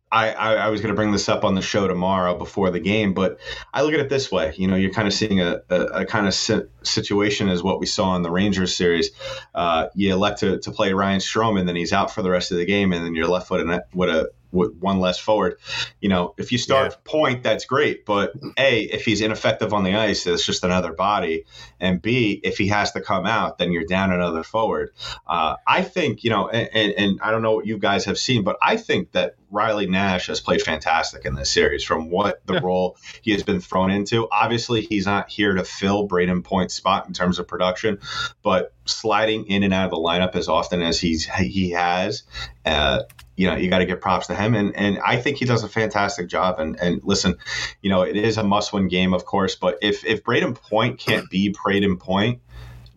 [0.10, 2.80] I, I, I was going to bring this up on the show tomorrow before the
[2.80, 3.40] game, but
[3.74, 4.54] I look at it this way.
[4.56, 7.80] You know, you're kind of seeing a, a, a kind of si- situation as what
[7.80, 9.10] we saw in the Rangers series.
[9.56, 12.58] Uh, you elect to, to play Ryan Strome, then he's out for the rest of
[12.58, 15.58] the game, and then you're left with a, with a with one less forward.
[16.00, 16.98] You know, if you start yeah.
[17.04, 18.06] point, that's great.
[18.06, 21.46] But A, if he's ineffective on the ice, it's just another body.
[21.80, 24.92] And B, if he has to come out, then you're down another forward.
[25.28, 28.18] Uh, I think, you know, and, and, and I don't know what you guys have
[28.18, 32.46] seen, but I think that Riley Nash has played fantastic in this series from what
[32.48, 32.62] the yeah.
[32.64, 34.28] role he has been thrown into.
[34.32, 38.00] Obviously, he's not here to fill Brayden Point's spot in terms of production,
[38.42, 42.24] but sliding in and out of the lineup as often as he's he has,
[42.66, 43.04] uh,
[43.36, 44.56] you know, you got to give props to him.
[44.56, 46.60] And and I think he does a fantastic job.
[46.60, 47.36] And and listen,
[47.82, 49.56] you know, it is a must win game, of course.
[49.56, 52.42] But if if Brayden Point can't be Brayden Point,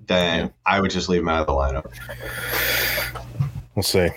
[0.07, 0.51] then yeah.
[0.65, 1.91] I would just leave him out of the lineup.
[3.75, 4.09] We'll see.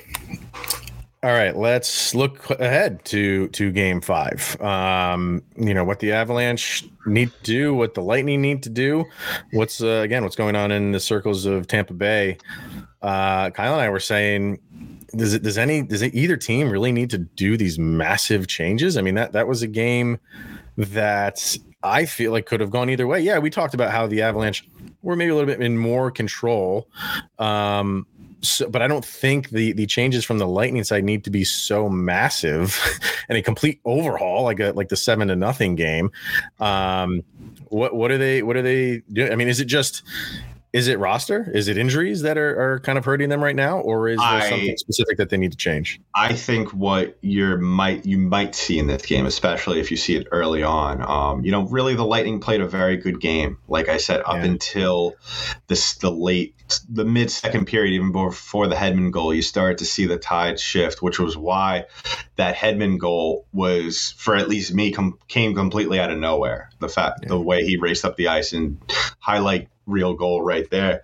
[1.22, 4.60] All right, let's look ahead to to Game Five.
[4.62, 9.04] Um, you know what the Avalanche need to do, what the Lightning need to do.
[9.52, 12.38] What's uh, again what's going on in the circles of Tampa Bay?
[13.02, 14.60] Uh, Kyle and I were saying
[15.16, 18.98] does it does any does it, either team really need to do these massive changes?
[18.98, 20.20] I mean that that was a game
[20.78, 23.22] that I feel like could have gone either way.
[23.22, 24.68] Yeah, we talked about how the Avalanche
[25.02, 26.88] were maybe a little bit in more control.
[27.38, 28.06] Um,
[28.42, 31.44] so, but I don't think the the changes from the Lightning side need to be
[31.44, 32.80] so massive
[33.30, 36.12] and a complete overhaul like a like the seven to nothing game.
[36.60, 37.24] Um,
[37.68, 39.32] what what are they what are they doing?
[39.32, 40.04] I mean, is it just
[40.72, 41.50] is it roster?
[41.52, 44.28] Is it injuries that are, are kind of hurting them right now, or is there
[44.28, 46.00] I, something specific that they need to change?
[46.14, 50.16] I think what you might you might see in this game, especially if you see
[50.16, 53.58] it early on, um, you know, really the Lightning played a very good game.
[53.68, 54.46] Like I said, up yeah.
[54.46, 55.16] until
[55.68, 56.54] this the late
[56.88, 60.60] the mid second period, even before the Hedman goal, you started to see the tide
[60.60, 61.86] shift, which was why
[62.36, 66.70] that Hedman goal was, for at least me, com- came completely out of nowhere.
[66.80, 67.30] The fact, yeah.
[67.30, 68.80] the way he raced up the ice and
[69.20, 71.02] highlight real goal right there.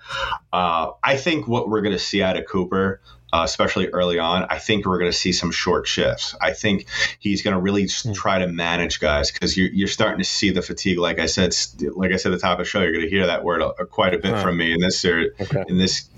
[0.54, 3.02] Uh, I think what we're going to see out of Cooper,
[3.34, 6.36] uh, especially early on, I think we're going to see some short shifts.
[6.40, 6.88] I think
[7.20, 8.14] he's going to really hmm.
[8.14, 11.00] try to manage guys because you're, you're starting to see the fatigue.
[11.00, 11.54] Like I said,
[11.96, 13.62] like I said at the top of the show, you're going to hear that word
[13.62, 15.66] a, a, quite a bit from me in this series, okay.
[15.68, 16.10] in this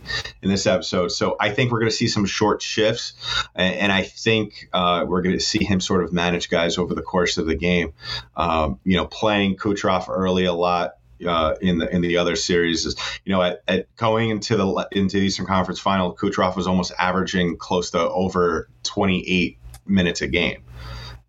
[0.41, 1.12] in this episode.
[1.12, 3.13] So I think we're going to see some short shifts,
[3.56, 6.93] and, and I think uh, we're going to see him sort of manage guys over
[6.93, 7.93] the course of the game.
[8.36, 12.86] Um, you know, playing Kucherov early a lot uh, in the in the other series
[12.86, 16.67] is you know at, at, going into the into the Eastern Conference Final, Kucherov was
[16.67, 20.63] almost averaging close to over 28 minutes a game.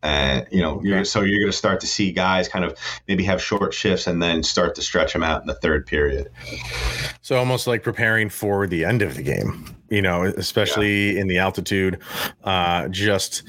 [0.00, 3.24] And you know, you're, so you're going to start to see guys kind of maybe
[3.24, 6.30] have short shifts and then start to stretch them out in the third period.
[7.20, 11.20] So almost like preparing for the end of the game, you know, especially yeah.
[11.20, 12.00] in the altitude,
[12.44, 13.42] uh, just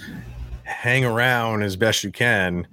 [0.69, 2.67] hang around as best you can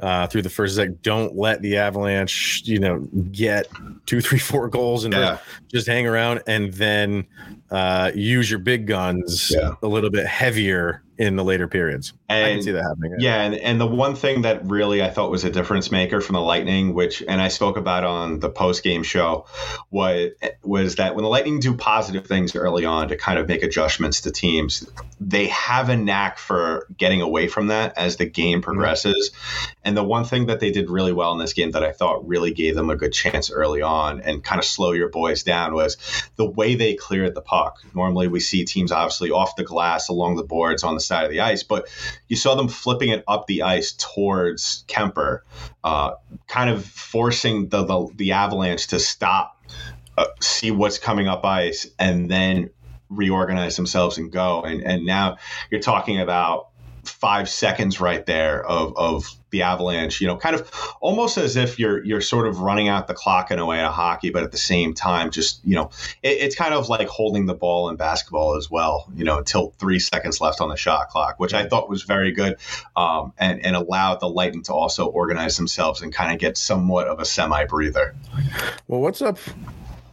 [0.00, 1.02] uh, through the first set.
[1.02, 3.00] Don't let the Avalanche, you know,
[3.32, 3.68] get
[4.06, 5.38] two, three, four goals and yeah.
[5.68, 7.26] just hang around and then
[7.70, 9.74] uh, use your big guns yeah.
[9.82, 12.12] a little bit heavier in the later periods.
[12.28, 13.16] And, I can see that happening.
[13.18, 16.34] Yeah, and, and the one thing that really I thought was a difference maker from
[16.34, 19.46] the Lightning, which and I spoke about on the post game show,
[19.90, 20.30] was
[20.62, 24.20] was that when the Lightning do positive things early on to kind of make adjustments
[24.22, 24.88] to teams,
[25.20, 29.30] they have a knack for getting away from that as the game progresses.
[29.30, 29.72] Mm-hmm.
[29.84, 32.28] And the one thing that they did really well in this game that I thought
[32.28, 35.74] really gave them a good chance early on and kind of slow your boys down
[35.74, 35.96] was
[36.36, 37.57] the way they cleared the puck.
[37.94, 41.30] Normally we see teams obviously off the glass along the boards on the side of
[41.30, 41.88] the ice, but
[42.28, 45.40] you saw them flipping it up the ice towards Kuemper,
[45.84, 46.14] uh,
[46.46, 49.60] kind of forcing the, the, the Avalanche to stop,
[50.16, 52.70] uh, see what's coming up ice, and then
[53.10, 54.62] reorganize themselves and go.
[54.62, 55.38] And and now
[55.70, 56.67] you're talking about
[57.18, 61.78] five seconds right there of, of the avalanche you know kind of almost as if
[61.78, 64.52] you're you're sort of running out the clock in a way of hockey but at
[64.52, 65.90] the same time just you know
[66.22, 69.70] it, it's kind of like holding the ball in basketball as well you know until
[69.78, 72.56] three seconds left on the shot clock which i thought was very good
[72.94, 77.08] um, and, and allowed the lightning to also organize themselves and kind of get somewhat
[77.08, 78.14] of a semi breather
[78.86, 79.38] well what's up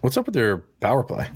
[0.01, 1.29] what's up with their power play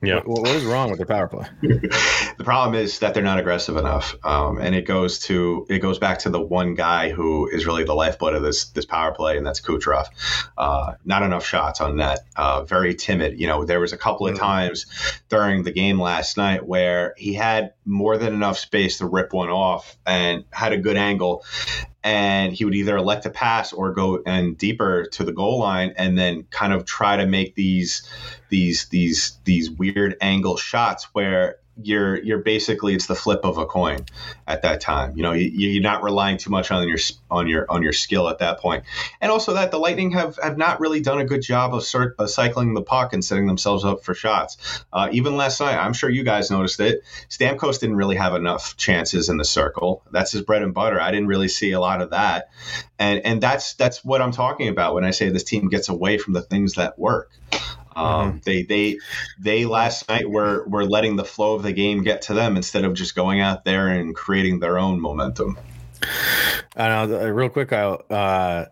[0.00, 0.20] yeah.
[0.24, 1.46] What, what is wrong with their power play?
[1.62, 5.98] the problem is that they're not aggressive enough, um, and it goes to it goes
[5.98, 9.36] back to the one guy who is really the lifeblood of this this power play,
[9.36, 10.06] and that's Kucherov.
[10.56, 12.20] Uh, not enough shots on net.
[12.36, 13.40] Uh, very timid.
[13.40, 14.44] You know, there was a couple of mm-hmm.
[14.44, 14.86] times
[15.28, 19.50] during the game last night where he had more than enough space to rip one
[19.50, 21.44] off and had a good angle,
[22.08, 25.92] and he would either elect to pass or go and deeper to the goal line
[25.98, 28.08] and then kind of try to make these
[28.48, 33.66] these these these weird angle shots where you're you're basically it's the flip of a
[33.66, 34.04] coin
[34.46, 35.16] at that time.
[35.16, 36.98] You know, you, you're not relying too much on your
[37.30, 38.84] on your on your skill at that point,
[39.20, 42.14] and also that the Lightning have have not really done a good job of, cir-
[42.18, 44.84] of cycling the puck and setting themselves up for shots.
[44.92, 47.02] Uh, even last night, I'm sure you guys noticed it.
[47.28, 50.02] Stamkos didn't really have enough chances in the circle.
[50.10, 51.00] That's his bread and butter.
[51.00, 52.50] I didn't really see a lot of that,
[52.98, 56.18] and and that's that's what I'm talking about when I say this team gets away
[56.18, 57.30] from the things that work.
[57.98, 58.38] Um, mm-hmm.
[58.44, 58.98] They they
[59.38, 62.84] they last night were were letting the flow of the game get to them instead
[62.84, 65.58] of just going out there and creating their own momentum.
[66.76, 68.66] And uh, real quick, I'll, uh,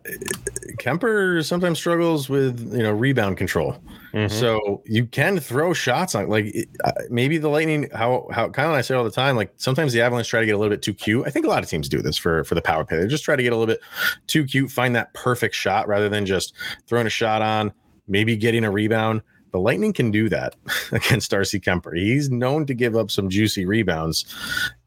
[0.79, 3.77] Kuemper sometimes struggles with you know rebound control.
[4.13, 4.33] Mm-hmm.
[4.33, 7.89] So you can throw shots on like uh, maybe the Lightning.
[7.93, 9.35] How how Kyle and I say all the time.
[9.35, 11.27] Like sometimes the Avalanche try to get a little bit too cute.
[11.27, 12.99] I think a lot of teams do this for for the power play.
[12.99, 13.81] They just try to get a little bit
[14.29, 16.55] too cute, find that perfect shot rather than just
[16.87, 17.73] throwing a shot on
[18.09, 19.23] maybe getting a rebound.
[19.53, 20.55] The Lightning can do that
[20.93, 21.97] against Darcy Kuemper.
[21.97, 24.27] He's known to give up some juicy rebounds,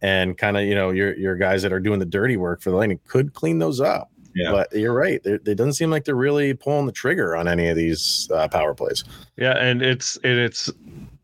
[0.01, 2.69] and kind of you know your your guys that are doing the dirty work for
[2.69, 4.11] the Lightning could clean those up.
[4.35, 4.51] Yeah.
[4.51, 5.19] But you're right.
[5.25, 8.73] It doesn't seem like they're really pulling the trigger on any of these uh, power
[8.73, 9.03] plays.
[9.37, 10.69] Yeah, and it's and it's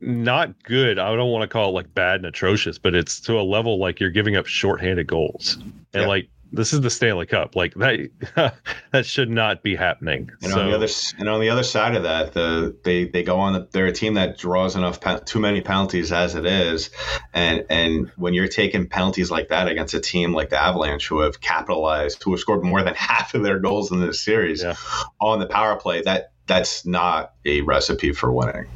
[0.02, 1.00] not good.
[1.00, 3.80] I don't want to call it like bad and atrocious, but it's to a level
[3.80, 5.58] like you're giving up shorthanded goals.
[5.94, 6.08] And yeah.
[6.08, 7.56] like this is the Stanley Cup.
[7.56, 8.56] Like that,
[8.92, 10.32] that should not be happening.
[10.42, 10.88] And so, on the other
[11.20, 13.54] and on the other side of that, the they they go on.
[13.54, 16.90] The, they're a team that draws enough too many penalties as it is,
[17.34, 21.20] and and when you're taking penalties like that against a team like the Avalanche, who
[21.20, 24.76] have capitalized, who have scored more than half of their goals in this series yeah.
[25.20, 28.68] on the power play, that that's not a recipe for winning.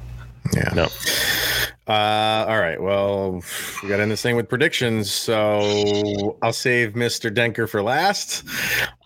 [0.54, 0.74] Yeah.
[0.76, 0.88] No.
[1.90, 2.80] Uh, all right.
[2.80, 3.42] Well,
[3.82, 7.34] we got in this thing with predictions, so I'll save Mr.
[7.34, 8.44] Denker for last.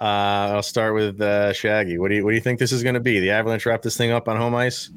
[0.01, 1.97] Uh, I'll start with uh, Shaggy.
[1.97, 3.21] What do you What do you think this is going to be?
[3.21, 4.89] The Avalanche wrap this thing up on home ice?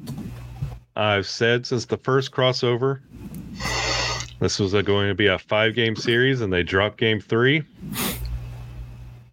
[0.97, 2.99] I've said since the first crossover,
[4.41, 7.63] this was a, going to be a five game series, and they dropped game three.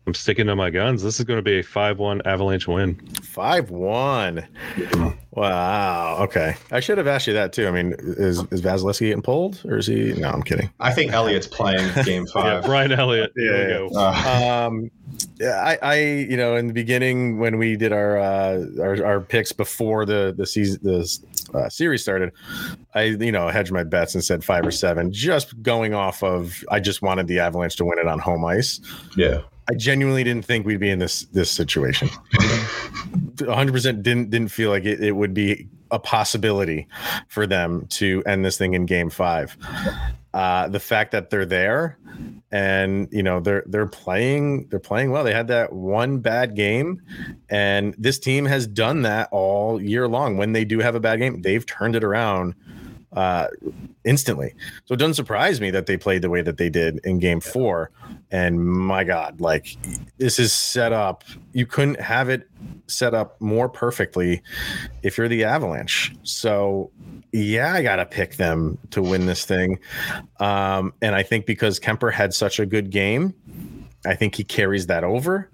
[0.07, 1.03] I'm sticking to my guns.
[1.03, 2.95] This is going to be a 5 1 Avalanche win.
[3.23, 4.47] 5 1.
[5.31, 6.19] Wow.
[6.21, 6.55] Okay.
[6.71, 7.67] I should have asked you that too.
[7.67, 10.13] I mean, is, is Vasilevskiy getting pulled or is he?
[10.13, 10.71] No, I'm kidding.
[10.79, 12.45] I think Elliott's playing game five.
[12.63, 13.33] yeah, Brian Elliott.
[13.37, 13.89] Yeah.
[13.95, 14.91] Uh, um,
[15.41, 19.21] yeah, I, I, you know, in the beginning when we did our uh, our, our
[19.21, 21.19] picks before the the season the
[21.55, 22.33] uh, series started,
[22.95, 26.65] I you know hedged my bets and said five or seven, just going off of
[26.71, 28.81] I just wanted the Avalanche to win it on home ice.
[29.17, 32.09] Yeah, I genuinely didn't think we'd be in this this situation.
[33.37, 36.87] 100% didn't didn't feel like it, it would be a possibility
[37.29, 39.57] for them to end this thing in game 5.
[40.33, 41.97] Uh, the fact that they're there
[42.51, 45.25] and you know they're they're playing they're playing well.
[45.25, 47.01] They had that one bad game
[47.49, 50.37] and this team has done that all year long.
[50.37, 52.55] When they do have a bad game, they've turned it around
[53.15, 53.49] uh,
[54.05, 54.55] instantly.
[54.85, 57.41] So it doesn't surprise me that they played the way that they did in game
[57.41, 57.91] four.
[58.31, 59.77] And my God, like
[60.19, 61.25] this is set up.
[61.53, 62.49] You couldn't have it
[62.87, 64.43] set up more perfectly
[65.03, 66.15] if you're the Avalanche.
[66.23, 66.91] So
[67.33, 69.79] yeah, I got to pick them to win this thing.
[70.41, 73.35] Um, and I think because Kuemper had such a good game,
[74.07, 75.49] I think he carries that over.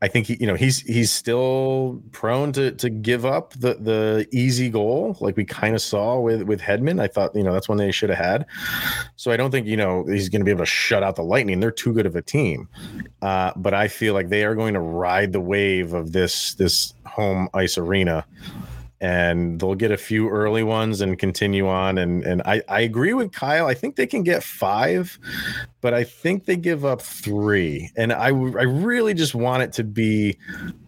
[0.00, 4.28] I think he, you know, he's he's still prone to to give up the the
[4.30, 7.00] easy goal, like we kind of saw with with Hedman.
[7.00, 8.46] I thought, you know, that's one they should have had.
[9.16, 11.24] So I don't think you know he's going to be able to shut out the
[11.24, 11.58] Lightning.
[11.58, 12.68] They're too good of a team.
[13.22, 16.94] Uh, but I feel like they are going to ride the wave of this this
[17.04, 18.24] home ice arena
[19.00, 21.98] and they'll get a few early ones and continue on.
[21.98, 23.66] And and I, I agree with Kyle.
[23.66, 25.18] I think they can get five,
[25.80, 27.90] but I think they give up three.
[27.96, 30.36] And I I really just want it to be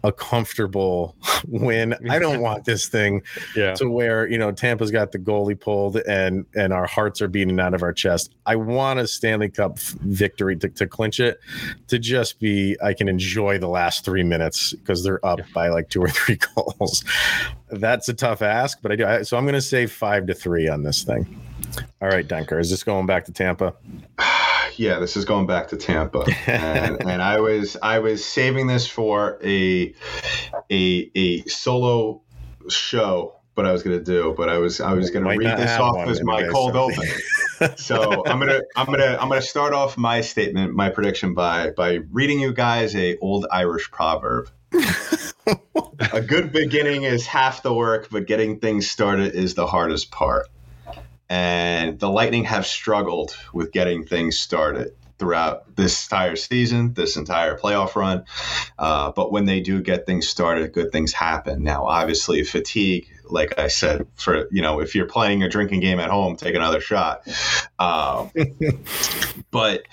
[0.03, 1.15] a comfortable
[1.47, 1.95] win.
[2.09, 3.21] I don't want this thing
[3.55, 3.73] yeah.
[3.75, 7.59] to where you know Tampa's got the goalie pulled and and our hearts are beating
[7.59, 8.35] out of our chest.
[8.45, 11.39] I want a Stanley Cup victory to, to clinch it,
[11.87, 15.45] to just be I can enjoy the last three minutes because they're up yeah.
[15.53, 17.03] by like two or three goals
[17.71, 19.05] that's a tough ask, but I do.
[19.05, 21.41] I, so I'm going to say five to three on this thing.
[22.01, 23.73] All right, Dunker, is this going back to Tampa?
[24.79, 28.87] yeah, this is going back to Tampa, and, and, I was I was saving this
[28.87, 29.93] for a
[30.71, 32.21] a a solo
[32.69, 35.57] show, but I was going to do, but I was I was going to read
[35.57, 37.07] this off as my cold open.
[37.77, 41.99] so I'm gonna I'm gonna I'm gonna start off my statement, my prediction by by
[42.11, 44.49] reading you guys a old Irish proverb
[46.13, 50.47] a good beginning is half the work, but getting things started is the hardest part.
[51.31, 57.57] And the Lightning have struggled with getting things started throughout this entire season, this entire
[57.57, 58.25] playoff run.
[58.77, 61.63] Uh, but when they do get things started, good things happen.
[61.63, 65.99] Now, obviously, fatigue like I said, for you know, if you're playing a drinking game
[65.99, 67.27] at home, take another shot.
[67.79, 68.31] Um,
[69.51, 69.83] but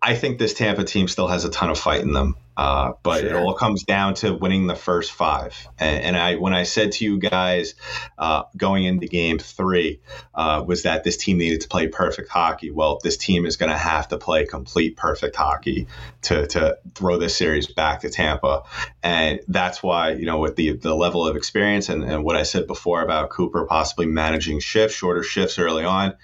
[0.00, 2.36] I think this Tampa team still has a ton of fight in them.
[2.56, 3.30] Uh, but sure.
[3.30, 5.56] it all comes down to winning the first five.
[5.78, 7.74] And, and I, when I said to you guys
[8.18, 10.00] uh, going into Game Three,
[10.34, 12.70] uh, was that this team needed to play perfect hockey.
[12.70, 15.86] Well, this team is going to have to play complete perfect hockey
[16.22, 18.64] to to throw this series back to Tampa,
[19.02, 22.42] and that's why you know with the the level of experience and, and what I
[22.42, 26.14] said before about Cooper possibly managing shifts, shorter shifts early on,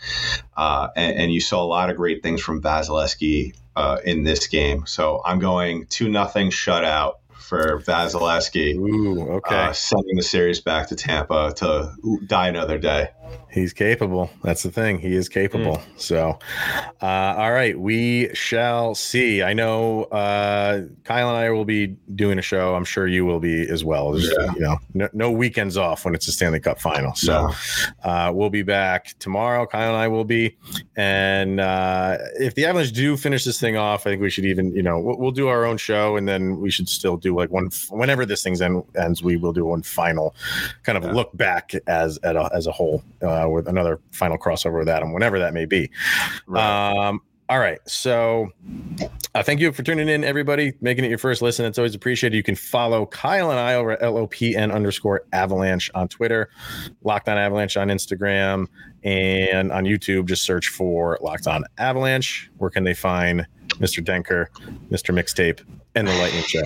[0.57, 4.48] uh, and, and you saw a lot of great things from Vasilevskiy uh, in this
[4.48, 4.84] game.
[4.86, 8.74] So I'm going two nothing shutout for Vasilevskiy.
[8.74, 9.68] Ooh, okay.
[9.68, 11.92] Uh, sending the series back to Tampa to
[12.26, 13.10] die another day.
[13.50, 14.30] He's capable.
[14.44, 14.98] That's the thing.
[14.98, 15.78] He is capable.
[15.78, 16.00] Mm.
[16.00, 16.38] So,
[17.02, 19.42] uh, all right, we shall see.
[19.42, 22.74] I know uh, Kyle and I will be doing a show.
[22.74, 24.12] I'm sure you will be as well.
[24.12, 24.52] There's, yeah.
[24.54, 27.14] You know, no, no, weekends off when it's a Stanley Cup final.
[27.14, 27.50] So,
[28.04, 29.66] uh, we'll be back tomorrow.
[29.66, 30.56] Kyle and I will be.
[30.96, 34.74] And uh, if the Avalanche do finish this thing off, I think we should even,
[34.74, 37.50] you know, we'll, we'll do our own show, and then we should still do like
[37.50, 38.56] one whenever this thing
[38.96, 39.22] ends.
[39.22, 40.34] We will do one final
[40.82, 41.12] kind of yeah.
[41.12, 45.38] look back as a, as a whole uh, with another final crossover with Adam, whenever
[45.38, 45.90] that may be.
[46.46, 47.06] Right.
[47.06, 47.78] Um, all right.
[47.86, 48.50] So
[49.34, 51.64] uh, thank you for tuning in, everybody, making it your first listen.
[51.64, 52.36] It's always appreciated.
[52.36, 56.50] You can follow Kyle and I over at LOPN underscore avalanche on Twitter,
[57.02, 58.66] Locked on Avalanche on Instagram,
[59.02, 60.26] and on YouTube.
[60.26, 62.50] Just search for Locked on Avalanche.
[62.58, 63.46] Where can they find
[63.76, 64.04] Mr.
[64.04, 64.48] Denker,
[64.90, 65.14] Mr.
[65.14, 65.64] Mixtape,
[65.94, 66.64] and the Lightning Show?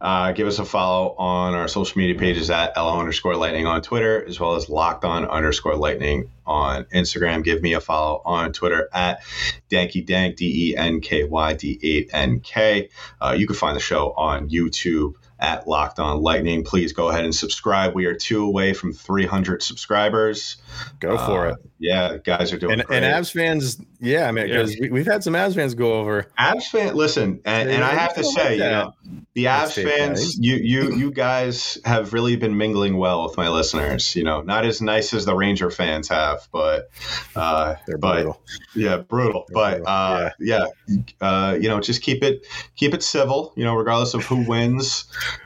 [0.00, 3.82] Uh, give us a follow on our social media pages at LO underscore lightning on
[3.82, 7.44] Twitter, as well as locked on underscore lightning on Instagram.
[7.44, 9.22] Give me a follow on Twitter at
[9.70, 12.88] Danky Dank, D E N K Y D 8 N K.
[13.20, 16.64] Uh, you can find the show on YouTube at Locked On Lightning.
[16.64, 17.94] Please go ahead and subscribe.
[17.94, 20.56] We are two away from 300 subscribers.
[21.00, 21.58] Go for uh, it.
[21.78, 23.02] Yeah, guys are doing and, great.
[23.02, 23.80] and Avs fans.
[24.00, 24.88] Yeah, I mean, because yeah.
[24.90, 26.26] we, have had some Avs fans go over.
[26.38, 28.94] Avs fan, listen, and, and I have to say, like you know,
[29.34, 34.16] the Avs fans, you you you guys have really been mingling well with my listeners.
[34.16, 36.90] You know, not as nice as the Ranger fans have, but
[37.36, 38.42] uh, they're but, brutal.
[38.74, 39.44] Yeah, brutal.
[39.48, 39.86] They're but brutal.
[39.86, 43.52] Uh, yeah, yeah uh, you know, just keep it keep it civil.
[43.54, 45.04] You know, regardless of who wins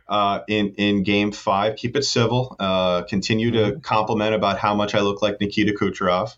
[0.09, 1.77] uh, in in Game Five.
[1.77, 2.57] Keep it civil.
[2.59, 3.81] Uh, continue to mm-hmm.
[3.81, 6.37] compliment about how much I look like Nikita Kucherov,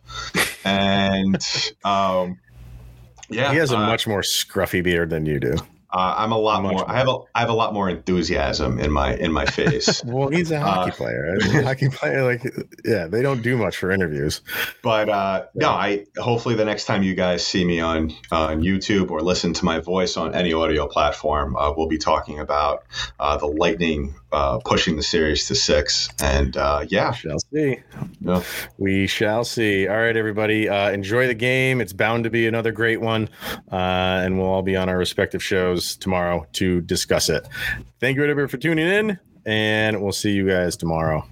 [0.64, 1.36] and
[1.84, 2.40] um,
[3.30, 5.56] yeah, he has a uh, much more scruffy beard than you do.
[5.96, 6.90] Uh, I'm a lot more, more.
[6.90, 10.04] I have a I have a lot more enthusiasm in my in my face.
[10.04, 11.38] well, he's a hockey uh, player.
[11.40, 12.44] A hockey player, like
[12.84, 14.42] yeah, they don't do much for interviews.
[14.82, 15.66] But uh, yeah.
[15.66, 19.54] no, I hopefully the next time you guys see me on on YouTube or listen
[19.54, 22.84] to my voice on any audio platform, uh, we'll be talking about
[23.18, 26.10] uh, the Lightning uh, pushing the series to six.
[26.22, 27.80] And uh, yeah, we shall see.
[28.20, 28.42] Yeah.
[28.76, 29.88] We shall see.
[29.88, 31.80] All right, everybody, uh, enjoy the game.
[31.80, 33.30] It's bound to be another great one,
[33.72, 37.48] uh, and we'll all be on our respective shows tomorrow to discuss it.
[37.98, 41.26] Thank you, everybody, for tuning in, and we'll see you guys tomorrow.